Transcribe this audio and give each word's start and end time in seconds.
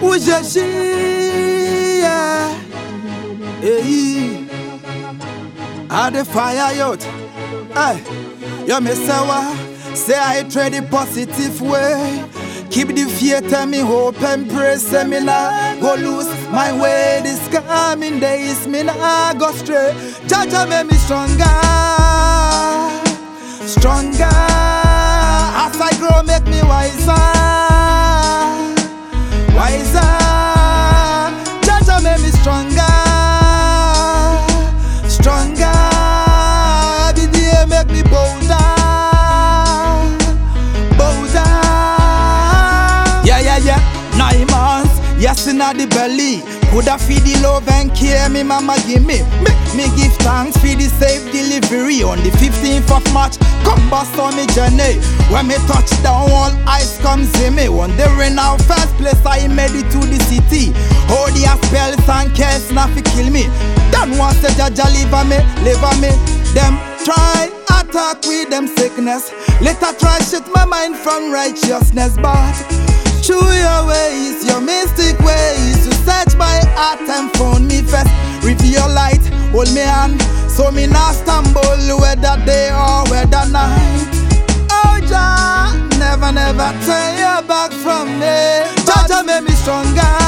Ujeshi, 0.00 2.00
yeah. 2.00 2.54
Hey, 3.60 4.46
I 5.90 6.10
the 6.10 6.22
Faya 6.22 6.72
Yout. 6.74 7.02
Hey, 7.74 8.66
you 8.66 8.80
me 8.80 8.92
say 8.92 9.20
what? 9.26 9.56
Say 9.96 10.18
I 10.18 10.42
trade 10.48 10.74
the 10.74 10.82
positive 10.90 11.60
way. 11.60 12.24
Keep 12.70 12.88
the 12.88 13.04
faith 13.04 13.52
and 13.54 13.70
me 13.70 13.78
hope 13.78 14.20
and 14.22 14.50
pray. 14.50 14.76
Say 14.76 15.04
me 15.06 15.20
nah 15.20 15.74
go 15.80 15.94
lose 15.94 16.28
my 16.50 16.72
way. 16.80 17.20
This 17.22 17.46
coming 17.48 18.18
days 18.20 18.66
me 18.66 18.82
nah 18.82 19.32
go 19.34 19.52
stray. 19.52 19.94
Jah 20.26 20.46
Jah 20.46 20.66
make 20.66 20.86
me 20.90 20.96
stronger, 20.96 21.44
stronger. 23.66 24.34
As 25.56 25.80
I 25.80 25.90
grow, 25.98 26.22
make 26.24 26.44
me 26.46 26.60
wiser. 26.62 27.23
Yes 45.24 45.48
inna 45.48 45.72
the 45.72 45.86
belly. 45.88 46.44
Coulda 46.68 47.00
feed 47.00 47.24
the 47.24 47.32
love 47.40 47.66
and 47.80 47.88
care 47.96 48.28
me 48.28 48.42
mama 48.42 48.76
give 48.84 49.00
me. 49.08 49.24
Make 49.40 49.64
me 49.72 49.88
give 49.96 50.12
thanks 50.20 50.52
for 50.60 50.68
the 50.76 50.84
safe 51.00 51.24
delivery 51.32 52.04
on 52.04 52.20
the 52.20 52.28
15th 52.36 52.92
of 52.92 53.04
March. 53.16 53.40
Come 53.64 53.80
bust 53.88 54.12
on 54.20 54.36
me 54.36 54.44
journey. 54.52 55.00
When 55.32 55.48
me 55.48 55.56
touch 55.64 55.88
down, 56.04 56.28
all 56.28 56.52
eyes 56.68 57.00
comes 57.00 57.32
in 57.40 57.56
me. 57.56 57.72
In 57.72 58.38
our 58.38 58.58
first 58.68 58.92
place, 59.00 59.16
I 59.24 59.48
made 59.48 59.72
it 59.72 59.88
to 59.96 60.00
the 60.04 60.20
city. 60.28 60.76
All 61.08 61.32
the 61.32 61.48
spells 61.64 62.04
and 62.04 62.28
cares 62.36 62.68
not 62.70 62.92
fi 62.92 63.00
kill 63.00 63.32
me. 63.32 63.48
Then 63.96 64.20
once 64.20 64.44
the 64.44 64.52
judge 64.52 64.76
on 64.76 65.24
me, 65.32 65.40
on 65.40 65.96
me. 66.04 66.12
Them 66.52 66.76
try 67.00 67.48
attack 67.72 68.20
with 68.28 68.50
them 68.50 68.68
sickness. 68.68 69.32
Later 69.64 69.96
try 69.96 70.20
shit 70.20 70.44
my 70.52 70.66
mind 70.66 70.96
from 70.96 71.32
righteousness, 71.32 72.12
but 72.20 72.52
through 73.24 73.40
your 73.40 73.88
ways, 73.88 74.33
so 80.54 80.70
me 80.70 80.86
not 80.86 81.14
stumble 81.14 81.60
whether 81.98 82.36
day 82.46 82.70
or 82.70 83.02
whether 83.10 83.44
night. 83.50 84.06
Oh 84.70 85.00
Jah, 85.08 85.74
never 85.98 86.30
never 86.30 86.70
turn 86.86 87.18
your 87.18 87.42
back 87.42 87.72
from 87.72 88.06
me. 88.20 88.62
Jah 88.86 89.04
Jah 89.08 89.22
make 89.24 89.42
me 89.42 89.54
stronger. 89.54 90.23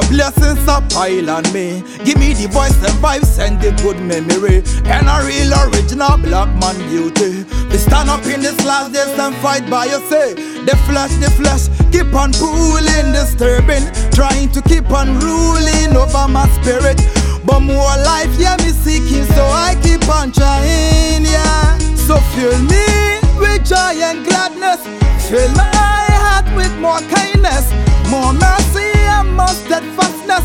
Your 0.00 0.10
blessings 0.10 0.66
are 0.68 0.82
pile 0.88 1.30
on 1.30 1.44
me. 1.52 1.82
Give 2.04 2.18
me 2.18 2.32
the 2.32 2.48
voice 2.48 2.76
and 2.84 2.96
vibes 3.02 3.38
and 3.38 3.60
the 3.60 3.72
good 3.82 3.98
memory. 4.00 4.62
And 4.88 5.08
a 5.08 5.20
real 5.26 5.52
original 5.68 6.16
black 6.18 6.48
man 6.60 6.76
beauty. 6.88 7.44
We 7.70 7.76
stand 7.76 8.08
up 8.08 8.24
in 8.26 8.40
this 8.40 8.56
last 8.64 8.92
days 8.92 9.18
and 9.18 9.34
fight 9.36 9.68
by 9.68 9.86
your 9.86 10.00
say. 10.08 10.34
The 10.64 10.76
flesh, 10.86 11.12
the 11.20 11.30
flesh, 11.30 11.68
keep 11.92 12.12
on 12.14 12.32
pulling, 12.32 13.12
disturbing. 13.12 13.84
Trying 14.12 14.50
to 14.52 14.62
keep 14.62 14.90
on 14.90 15.18
ruling 15.20 15.96
over 15.96 16.28
my 16.28 16.48
spirit. 16.60 17.00
But 17.44 17.60
more 17.60 17.96
life, 18.04 18.32
yeah, 18.38 18.56
me 18.58 18.70
seeking, 18.70 19.24
so 19.34 19.44
I 19.44 19.76
keep 19.82 20.06
on 20.08 20.30
trying, 20.32 21.24
yeah. 21.24 21.78
So 21.96 22.16
fill 22.36 22.58
me 22.68 23.20
with 23.40 23.64
joy 23.64 23.96
and 24.00 24.24
gladness. 24.24 24.80
Fill 25.28 25.50
my 25.56 26.06
heart 26.20 26.46
with 26.54 26.72
more 26.78 27.00
kindness, 27.08 27.72
more 28.10 28.32
mercy 28.32 28.90
and 29.16 29.36
more 29.36 29.54
steadfastness. 29.54 30.44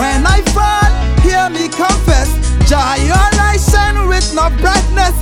When 0.00 0.24
I 0.26 0.40
fall, 0.56 0.90
hear 1.20 1.48
me 1.50 1.68
confess. 1.68 2.32
Joy 2.68 3.04
your 3.04 3.28
light 3.36 3.60
shine 3.60 4.08
with 4.08 4.32
no 4.34 4.48
brightness. 4.60 5.14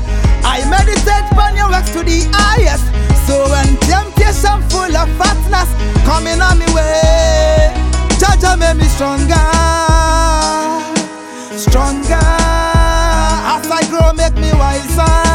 I 0.46 0.62
meditate 0.70 1.26
on 1.36 1.56
your 1.56 1.68
works 1.68 1.90
to 1.90 2.02
the 2.02 2.30
highest. 2.32 2.86
So 3.26 3.50
when 3.50 3.76
temptation 3.90 4.62
full 4.70 4.94
of 4.96 5.10
fatness 5.18 5.68
coming 6.06 6.40
on 6.40 6.58
me 6.58 6.66
way, 6.72 7.74
Jah 8.18 8.36
Jah 8.40 8.56
make 8.56 8.76
me 8.76 8.86
stronger, 8.86 9.46
stronger. 11.58 12.22
As 13.52 13.66
I 13.68 13.82
grow, 13.90 14.12
make 14.12 14.34
me 14.34 14.52
wiser. 14.52 15.29